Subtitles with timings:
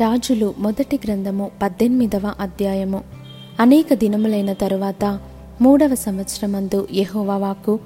[0.00, 3.04] రాజులు మొదటి గ్రంథము పద్దెనిమిదవ అధ్యాయము.
[3.60, 5.18] అనేక దినములైన తరువాత
[5.60, 7.78] మూడవ సంవత్సరమందు యహోవాకు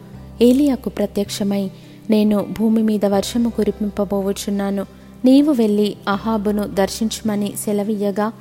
[0.42, 1.70] ఏలియాకు ప్రత్యక్షమై
[2.10, 4.86] నేను భూమి మీద వర్షము కురిపింపబోవచ్చున్నాను
[5.24, 8.32] నీవు వెళ్ళి అహాబును దర్శించమని సెలవియ్యగా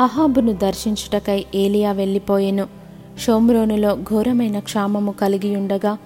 [0.00, 2.66] అహాబును దర్శించుటకై ఏలియా వెళ్ళిపోయెను.
[3.18, 5.98] షోమ్రోనులో ఘోరమైన క్షామము కలిగి ఉండగా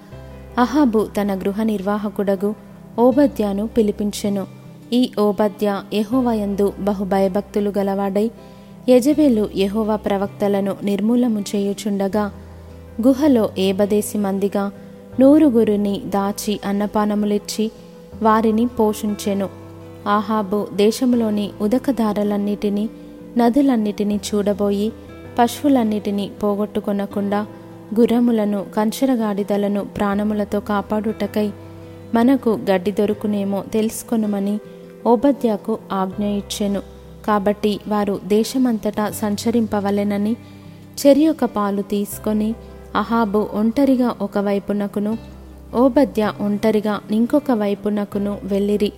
[0.57, 2.55] అహాబు తన గృహ నిర్వాహకుడగు
[2.99, 4.62] ఓబద్యాను పిలిపించెను.
[4.93, 8.31] ఈ ఓబద్య యహోవయందు బహుభయభక్తులు గలవాడై
[8.89, 12.31] యజబేలు యెహోవా ప్రవక్తలను నిర్మూలము చేయుచుండగా
[13.07, 14.71] గుహలో ఏబదేసి మందిగా
[15.19, 17.71] నూరుగురిని దాచి అన్నపానములిచ్చి
[18.23, 19.49] వారిని పోషించెను.
[20.07, 22.89] ఆహాబు దేశములోని ఉదకదారలన్నిటినీ
[23.37, 24.91] నదులన్నిటినీ చూడబోయి
[25.39, 27.45] పశువులన్నిటినీ పోగొట్టుకొనకుండా
[27.99, 31.51] గుర్రములను కంచరగాడిదలను ప్రాణములతో కాపాడుటకై
[32.15, 34.59] మనకు గడ్డి దొరుకునేమో తెలుసుకొనుమని
[35.07, 36.81] ఓబద్యాకు ఆజ్ఞ ఇచ్చెను.
[37.25, 40.35] కాబట్టి వారు దేశమంతటా సంచరింపవలెనని
[40.99, 42.55] చెరియొక పాలు తీసుకొని
[42.95, 45.17] అహాబు ఒంటరిగా ఒక వైపునకును
[45.75, 48.91] ఓబద్య ఒంటరిగా ఇంకొక వైపునకును వెళ్ళిరి.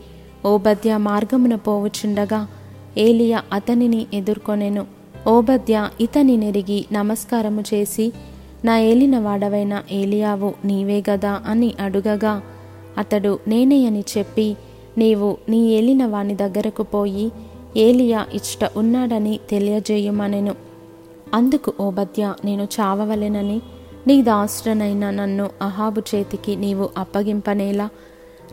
[0.45, 2.47] ఓబద్య మార్గమున పోవుచుండగా
[2.97, 4.85] ఏలియా అతనిని ఎదుర్కొనెను.
[5.27, 8.13] ఓబద్య ఇతని నెరిగి నమస్కారము చేసి
[8.65, 12.41] నా ఏలిన వాడవైన ఏలియావు నీవే గదా అని అడుగగా
[12.97, 14.55] అతడు నేనే అని చెప్పి
[14.97, 17.31] నీవు నీ ఏలిన వాని దగ్గరకు పోయి
[17.77, 20.55] ఏలియా ఇచ్చట ఉన్నాడని తెలియజేయమనెను.
[21.33, 23.61] అందుకు ఓబద్య నేను చావవలెనని
[24.07, 27.89] నీ దాసుడనైన నన్ను అహాబు చేతికి నీవు అప్పగింపనేలా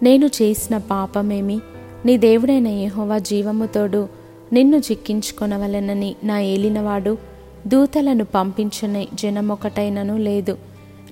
[0.03, 1.61] నేను చేసిన పాపమేమి?
[2.07, 4.09] నీ దేవుడైన యెహోవా జీవముతోడు
[4.53, 7.19] నిన్ను చిక్కించుకొనవలెనని నా ఏలినవాడు
[7.67, 10.53] దూతలను పంపించని జనమొకటైనను లేదు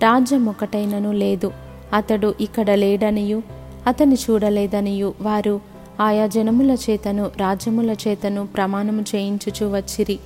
[0.02, 1.52] రాజ్యం ఒకటైనను లేదు
[1.92, 3.42] అతడు ఇక్కడ లేడనియు
[3.86, 5.60] అతని చూడలేదనియు వారు
[6.00, 10.18] ఆయా జనముల చేతను రాజ్యముల చేతను ప్రమాణము చేయించుచు వచ్చిరి.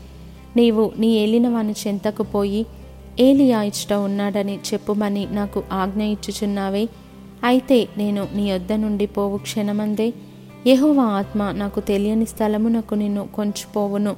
[0.56, 2.66] నీవు నీ ఏలినవాని చెంతకు పోయి
[3.20, 6.88] ఏలియా ఇచ్చట ఉన్నాడని చెప్పుమని నాకు ఆజ్ఞ ఇచ్చుచున్నావే.
[7.44, 10.12] అయితే నేను నీ వద్ద నుండి పోవు క్షణమందే.
[10.66, 14.16] యెహోవా ఆత్మ నాకు తెలియని స్థలమునకు నిన్ను కొంచిపోవును.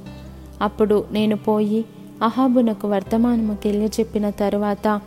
[0.61, 1.85] అప్పుడు నేను పోయి
[2.23, 5.01] అహాబునకు వర్తమానము తెలియజెప్పిన తరువాత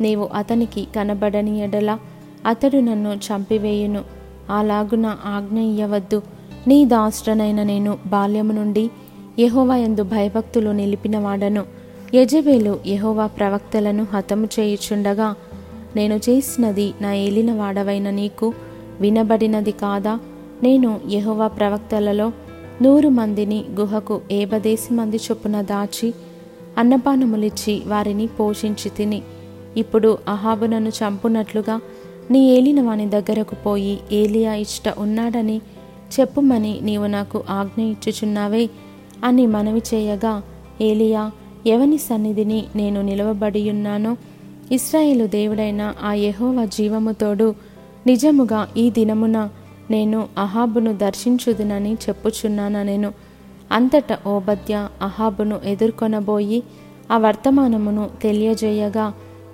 [0.00, 1.98] నీవు అతనికి కనబడని ఎడల
[2.46, 4.04] అతడు నన్ను చంపివేయును.
[4.50, 6.22] అలాగున ఆజ్ఞ ఇయ్యవద్దు.
[6.66, 8.90] నీ దాష్టనైన నేను బాల్యము నుండి
[9.38, 11.64] యహోవాయందు భయభక్తులు నిలిపినవాడను.
[12.14, 15.34] యజబేలు యహోవా ప్రవక్తలను హతము చేయుచుండగా
[15.96, 18.54] నేను చేసినది నా ఏలిన వాడవైన నీకు
[19.00, 20.18] వినబడినది కాదా?
[20.62, 22.32] నేను యహోవా ప్రవక్తలలో
[22.82, 26.14] నూరు మందిని గుహకు ఏబదేసి మంది చొప్పున దాచి
[26.78, 29.22] అన్నపానములిచ్చి వారిని పోషించి తిని
[29.76, 31.80] ఇప్పుడు అహాబు నన్ను చంపునట్లుగా
[32.32, 35.56] నీ ఏలిన వాని దగ్గరకు పోయి ఏలియా ఇష్ట ఉన్నాడని
[36.12, 38.64] చెప్పుమని నీవు నాకు ఆజ్ఞ ఇచ్చుచున్నావే
[39.24, 40.32] అని మనవి చేయగా
[40.80, 41.22] ఏలియా
[41.66, 44.12] ఎవని సన్నిధిని నేను నిలవబడియున్నానో?
[44.72, 47.48] ఇస్రాయేలు దేవుడైన ఆ యహోవ జీవముతోడు
[48.06, 49.38] నిజముగా ఈ దినమున
[49.90, 53.10] నేను అహాబును దర్శించుదునని చెప్పుచున్నాన నేను?
[53.72, 56.58] అంతట ఓబద్య అహాబును ఎదుర్కొనబోయి
[57.10, 59.06] ఆ వర్తమానమును తెలియజేయగా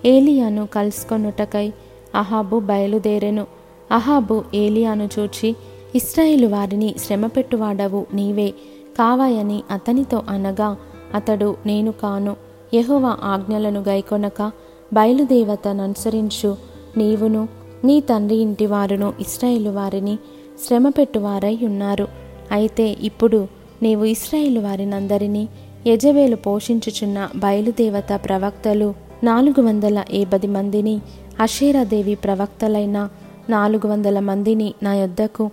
[0.04, 1.66] ఏలియాను కలుసుకొనుటకై
[2.14, 3.46] అహాబు బయలుదేరెను.
[3.90, 5.56] అహాబు ఏలియాను చూచి
[5.94, 8.50] ఇస్రాయేలు వారిని శ్రమపెట్టువాడవు నీవే
[8.98, 10.76] కావాయని అతనితో అనగా
[11.14, 12.36] అతడు నేను కాను
[12.74, 14.52] యెహోవా ఆజ్ఞలను గైకొనక
[14.92, 16.56] బయలుదేవతననుసరించు
[16.96, 17.48] నీవును
[17.84, 20.18] నీ తండ్రి ఇంటి వారును ఇస్రాయేలు వారిని
[20.66, 22.08] శ్రమపెట్టువారై ఉన్నారు.
[22.52, 23.46] అయితే ఇప్పుడు
[23.82, 25.48] నీవు ఇస్రాయేలు వారినందరినీ
[25.86, 31.00] యజవేలు పోషించుచున్న బయలుదేవత ప్రవక్తలు నాలుగు వందల ఏబది మందిని
[31.40, 33.08] అషేరాదేవి ప్రవక్తలైన
[33.50, 35.50] నాలుగు వందల మందిని నా యొద్దకు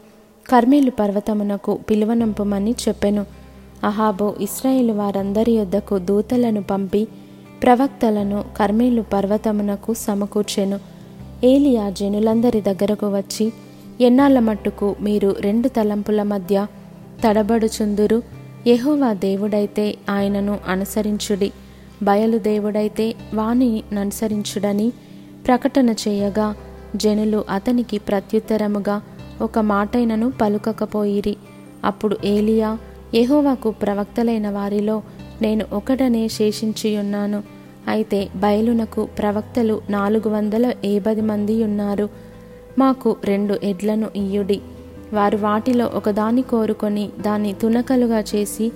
[0.49, 3.25] కర్మేలు పర్వతమునకు పిలువనంపమని చెప్పెను.
[3.83, 7.07] అహాబో ఇస్రాయేల్ వారందరి యొద్దకు దూతలను పంపి
[7.63, 10.79] ప్రవక్తలను కర్మేలు పర్వతమునకు సమకూర్చెను.
[11.43, 13.53] ఏలియా జనులందరి దగ్గరకు వచ్చి
[14.01, 16.67] ఎన్నాళ్ళ మట్టుకు మీరు రెండు తలంపుల మధ్య
[17.23, 18.23] తడబడుచుందురు?
[18.67, 21.51] యహోవా దేవుడైతే ఆయనను అనుసరించుడి.
[22.03, 24.91] బయలు దేవుడైతే వాని అనుసరించుడని
[25.47, 26.55] ప్రకటన చేయగా
[26.95, 29.01] జనులు అతనికి ప్రత్యుత్తరముగా
[29.41, 31.37] ఒక మాటైనను పలుకకపోయిరి.
[31.85, 32.77] అప్పుడు ఏలియా
[33.13, 35.01] ఎహోవాకు ప్రవక్తలైన వారిలో
[35.41, 37.43] నేను ఒకటనే శేషించియున్నాను.
[37.87, 42.09] అయితే బయలునకు ప్రవక్తలు నాలుగు వందల ఏబది మంది ఉన్నారు.
[42.79, 44.61] మాకు రెండు ఎడ్లను ఇయ్యుడి.
[45.13, 48.71] వారు వాటిలో ఒకదాని కోరుకొని దాన్ని తునకలుగా చేసి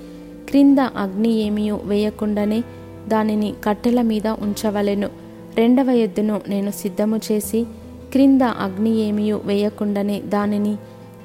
[0.50, 2.64] క్రింద అగ్ని ఏమీ వేయకుండానే
[3.08, 5.29] దానిని కట్టెల మీద ఉంచవలెను.
[5.58, 7.66] రెండవ ఎద్దును నేను సిద్ధము చేసి
[8.12, 10.76] క్రింద అగ్ని ఏమియు వేయకుండానే దానిని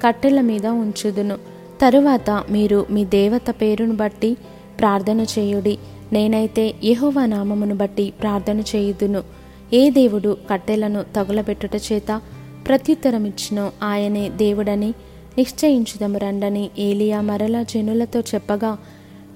[0.03, 1.35] కట్టెల మీద ఉంచుదును.
[1.81, 4.37] తరువాత మీరు మీ దేవత పేరును బట్టి
[4.79, 5.77] ప్రార్థన చేయుడి.
[6.13, 9.23] నేనైతే యహోవ నామమును బట్టి ప్రార్థన చేయుదును.
[9.73, 12.21] ఏ దేవుడు కట్టెలను తగులబెట్టుట చేత
[12.67, 14.93] ప్రత్యుత్తరమిచ్చినో ఆయనే దేవుడని
[15.37, 18.77] నిశ్చయించుదము రండని ఏలియా మరలా జనులతో చెప్పగా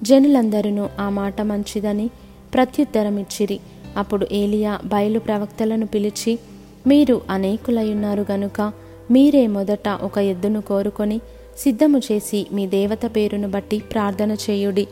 [0.02, 2.10] జనులందరూ ఆ మాట మంచిదని
[2.54, 3.60] ప్రత్యుత్తరమిచ్చిరి.
[3.96, 6.38] అప్పుడు ఏలియా బయలు ప్రవక్తలను పిలిచి
[6.86, 8.72] మీరు అనేకులయున్నారు గనుక
[9.10, 11.20] మీరే మొదట ఒక ఎద్దును కోరుకొని
[11.58, 14.88] సిద్ధము చేసి మీ దేవత పేరును బట్టి ప్రార్థన చేయుడి.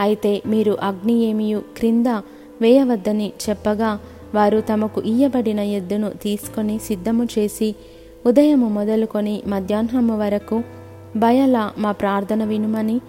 [0.00, 2.06] అయితే మీరు అగ్ని ఏమియు క్రింద
[2.62, 3.98] వేయవద్దని చెప్పగా
[4.34, 7.74] వారు తమకు ఇయ్యబడిన ఎద్దును తీసుకొని సిద్ధము చేసి
[8.26, 10.62] ఉదయము మొదలుకొని మధ్యాహ్నము వరకు
[11.16, 13.00] బయల మా ప్రార్థన వినుమని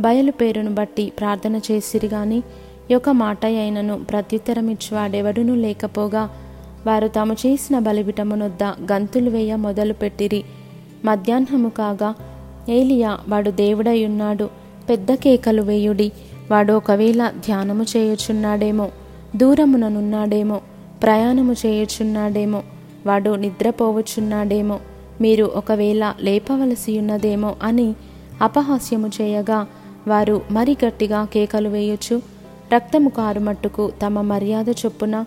[0.00, 2.42] బయలు పేరును బట్టి ప్రార్థన చేసిరి గాని
[2.90, 6.30] యొక్క మాట అయినను ప్రత్యుత్తరమిచ్చువాడెవడునూ లేకపోగా
[6.86, 10.44] వారు తాము చేసిన బలిబిటమునొద్ద గంతులు వేయ మొదలుపెట్టిరి.
[11.04, 12.14] మధ్యాహ్నము కాగా
[12.68, 14.50] ఏలియా వాడు దేవుడై ఉన్నాడు
[14.90, 16.12] పెద్ద కేకలు వేయుడి
[16.50, 18.88] వాడు ఒకవేళ ధ్యానము చేయుచున్నాడేమో
[19.36, 20.60] దూరముననున్నాడేమో
[21.02, 22.62] ప్రయాణము చేయుచున్నాడేమో
[23.06, 24.80] వాడు నిద్రపోవచ్చున్నాడేమో
[25.20, 27.94] మీరు ఒకవేళ లేపవలసి ఉన్నదేమో అని
[28.42, 29.66] అపహాస్యము చేయగా
[30.08, 32.22] వారు మరి గట్టిగా కేకలు వేయొచ్చు
[32.74, 35.24] రక్తము కారుమట్టుకు తమ మర్యాద చొప్పున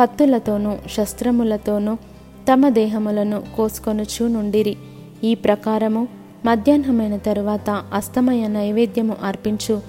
[0.00, 1.94] కత్తులతోనూ శస్త్రములతోనూ
[2.52, 4.76] తమ దేహములను కోసుకొనుచూ నుండిరి.
[5.24, 6.08] ఈ ప్రకారము
[6.44, 9.80] మధ్యాహ్నమైన తరువాత అస్తమయ నైవేద్యము అర్పించు.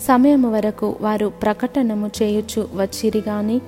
[0.00, 3.60] సమయము వరకు వారు ప్రకటనము చేయుచు వచ్చిరి గాని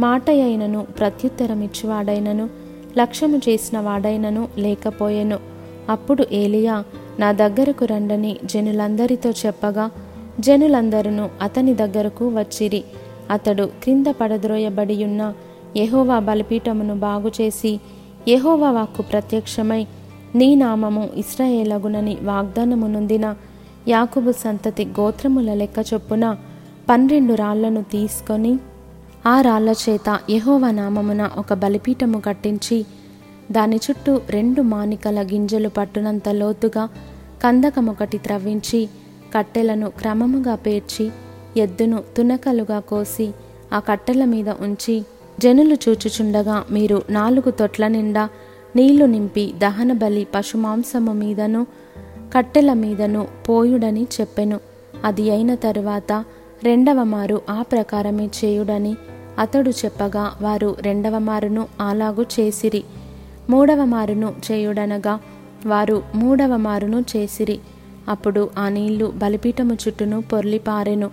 [0.00, 2.50] మాట అయినను ప్రత్యుత్తరమిచ్చువాడైనను
[2.98, 5.38] లక్ష్యము చేసిన వాడైనను లేకపోయెను.
[5.88, 6.84] అప్పుడు ఏలియా
[7.18, 9.90] నా దగ్గరకు రండని జనులందరితో చెప్పగా
[10.40, 12.84] జనులందరూ అతని దగ్గరకు వచ్చిరి.
[13.30, 15.34] అతడు క్రింద పడద్రోయబడి ఉన్న
[16.18, 17.80] బలిపీఠమును బాగుచేసి
[18.28, 19.86] యహోవా వాక్కు ప్రత్యక్షమై
[20.34, 23.34] నీ నామము ఇస్రాయేలగునని వాగ్దానమునుందిన
[23.88, 26.36] యాకుబు సంతతి గోత్రముల లెక్క చొప్పున
[26.88, 28.58] పన్నెండు రాళ్ళను తీసుకొని
[29.26, 32.84] ఆ రాళ్ళ చేత యహోవా నామమున ఒక బలిపీఠము కట్టించి
[33.50, 36.88] దాని చుట్టూ రెండు మానికల గింజలు పట్టునంత లోతుగా
[37.44, 38.88] కందకమొకటి త్రవ్వించి
[39.34, 41.10] కట్టెలను క్రమముగా పేర్చి
[41.56, 43.32] ఎద్దును తునకలుగా కోసి
[43.72, 45.04] ఆ కట్టెల మీద ఉంచి
[45.40, 48.28] జనులు చూచుచుండగా మీరు నాలుగు తొట్ల నిండా
[48.76, 51.66] నీళ్ళు నింపి దహన బలి పశుమాంసము మీదను
[52.34, 54.60] కట్టెల మీదను పోయుడని చెప్పెను.
[55.04, 56.24] అది అయిన తరువాత
[56.64, 58.96] రెండవ మారు ఆ ప్రకారమే చేయుడని
[59.38, 62.84] అతడు చెప్పగా వారు రెండవ మారును అలాగు చేసిరి.
[63.50, 65.20] మూడవ మారును చేయుడనగా
[65.66, 67.58] వారు మూడవ మారును చేసిరి.
[68.08, 71.10] అప్పుడు ఆ నీళ్ళు బలిపీఠము చుట్టూను పొర్లిపారెను.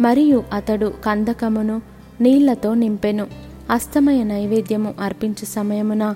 [0.00, 1.82] మరియు అతడు కందకమును
[2.20, 3.26] నీళ్ళతో నింపెను.
[3.70, 6.14] అస్తమయ నైవేద్యము అర్పించు సమయమున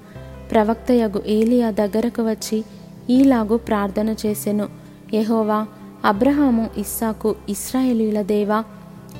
[0.50, 2.64] ప్రవక్తయగు ఏలియా దగ్గరకు వచ్చి
[3.10, 4.68] ఈలాగు ప్రార్థన చేసెను.
[5.14, 5.66] యహోవా
[6.04, 8.64] అబ్రహాము ఇస్సాకు ఇస్రాయేలీల దేవా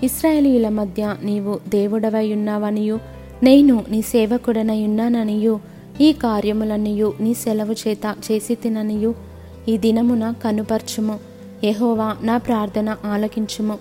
[0.03, 2.99] ఇస్రాయేలీల మధ్య నీవు దేవుడవై ఉన్నావనియు
[3.43, 5.61] నేను నీ సేవకుడనై ఉన్నాననియు
[6.01, 9.15] ఈ కార్యములనియు నీ సెలవు చేత చేసి తిననియు
[9.69, 11.19] ఈ దినమున కనుపర్చుము.
[11.65, 13.79] ఎహోవా నా ప్రార్థన ఆలకించుము.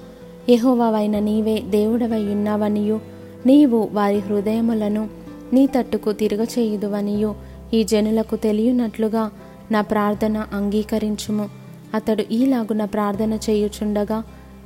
[0.50, 3.00] యెహోవావైన నీవే దేవుడవై ఉన్నావనియు.
[3.46, 5.10] నీవు వారి హృదయములను
[5.54, 7.36] నీ తట్టుకు తిరగచేయుదువనియు.
[7.74, 9.32] ఈ జనులకు తెలియనట్లుగా
[9.72, 11.50] నా ప్రార్థన అంగీకరించుము.
[11.94, 14.24] అతడు ఈలాగున ప్రార్థన చేయుచుండగా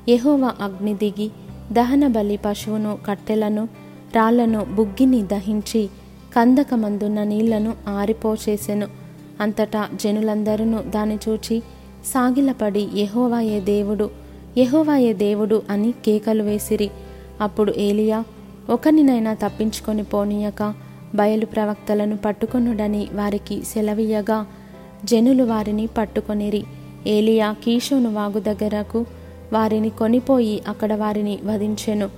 [0.10, 1.32] ఎహోవ అగ్ని దిగి
[1.72, 3.70] దహన బలి పశువును కట్టెలను
[4.16, 5.90] రాళ్ళను బుగ్గిని దహించి
[6.36, 8.99] కందకమందున్న నీళ్ళను ఆరిపోచేసెను.
[9.40, 11.64] అంతటా జనులందరూ దాన్ని చూచి
[12.06, 14.10] సాగిలపడి యహోవాయే దేవుడు
[14.58, 16.90] యహోవాయే దేవుడు అని కేకలు వేసిరి.
[17.42, 18.24] అప్పుడు ఏలియా
[18.70, 20.74] ఒకనినైనా తప్పించుకొని పోనీయక
[21.16, 24.46] బయలు ప్రవక్తలను పట్టుకొనుడని వారికి సెలవీయగా
[25.06, 26.64] జనులు వారిని పట్టుకొనిరి.
[27.08, 29.06] ఏలియా కీషోను వాగు దగ్గరకు
[29.54, 32.10] వారిని కొనిపోయి అక్కడ వారిని వధించెను.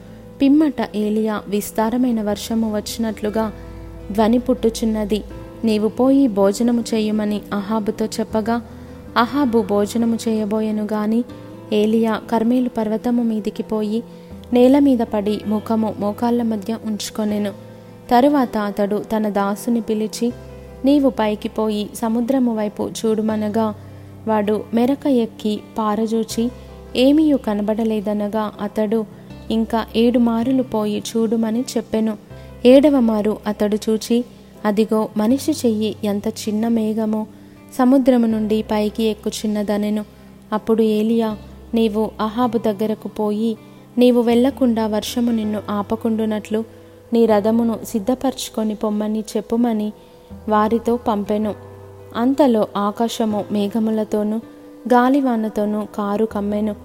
[0.42, 3.54] పిమ్మట ఏలియా విస్తారమైన వర్షము వచ్చినట్లుగా
[4.12, 5.24] ధ్వని పుట్టుచున్నది.
[5.66, 8.62] నీవు పోయి భోజనము చేయమని అహాబుతో చెప్పగా
[9.18, 11.24] అహాబు భోజనము చేయబోయెను గాని
[11.74, 14.04] ఏలియా కర్మేలు పర్వతము మీదికి పోయి
[14.54, 17.52] నేల మీద పడి ముఖము మోకాళ్ళ మధ్య ఉంచుకొనెను.
[18.12, 20.34] తరువాత అతడు తన దాసుని పిలిచి
[20.86, 23.76] నీవు పైకి పోయి సముద్రము వైపు చూడుమనగా
[24.28, 26.52] వాడు మెరక ఎక్కి పారజూచి
[26.96, 29.06] ఏమీయూ కనబడలేదనగా అతడు
[29.52, 32.18] ఇంకా ఏడు మారులు పోయి చూడుమని చెప్పెను.
[32.66, 34.26] ఏడవ మారు అతడు చూచి
[34.66, 37.28] అదిగో మనిషి చెయ్యి ఎంత చిన్న మేఘమో.
[37.80, 40.06] సముద్రము నుండి పైకి ఎక్కుచిన్నదనెను
[40.54, 41.38] అప్పుడు ఏలియా
[41.74, 43.58] నీవు అహాబు దగ్గరకు పోయి
[43.98, 46.64] నీవు వెళ్ళకుండా వర్షము నిన్ను ఆపకుండునట్లు
[47.14, 49.94] నీ రథమును సిద్ధపరచుకొని పొమ్మని చెప్పుమని
[50.50, 51.56] వారితో పంపెను.
[52.16, 54.38] అంతలో ఆకాశము మేఘములతోనూ
[54.94, 56.76] గాలివానతోనూ కారు కమ్మెను.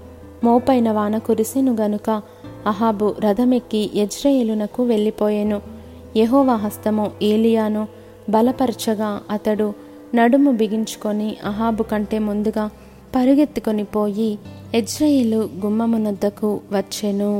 [0.44, 2.22] మోపైన వాన కురిసెను గనుక
[2.66, 5.75] అహాబు రథమెక్కి యజ్రయేలునకు వెళ్ళిపోయెను.
[6.16, 7.88] యహోవా హస్తము ఏలియాను
[8.30, 9.74] బలపరచగా అతడు
[10.14, 12.70] నడుము బిగించుకొని అహాబు కంటే ముందుగా
[13.14, 14.38] పరుగెత్తుకొని పోయి
[14.74, 17.32] ఎజ్రయేలు గుమ్మమునద్దకు వచ్చెను.